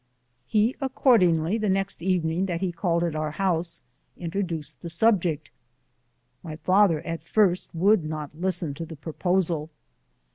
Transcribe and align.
He 0.47 0.75
accordingly 0.81 1.59
the 1.59 1.69
next 1.69 2.01
evening 2.01 2.47
that 2.47 2.59
he 2.61 2.69
13 2.71 2.73
called 2.73 3.03
at 3.03 3.15
our 3.15 3.29
house, 3.29 3.83
introduced 4.17 4.81
the 4.81 4.89
subject: 4.89 5.51
my 6.41 6.55
father 6.55 7.01
at 7.01 7.21
first 7.21 7.67
would 7.75 8.03
not 8.03 8.31
listen 8.33 8.73
to 8.73 8.85
the 8.87 8.95
proposal. 8.95 9.69